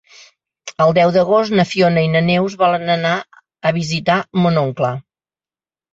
El 0.85 0.93
deu 0.97 1.11
d'agost 1.17 1.53
na 1.59 1.65
Fiona 1.73 2.05
i 2.07 2.09
na 2.15 2.23
Neus 2.29 2.57
volen 2.63 2.89
anar 2.97 3.13
a 3.71 3.75
visitar 3.77 4.17
mon 4.47 4.59
oncle. 4.67 4.95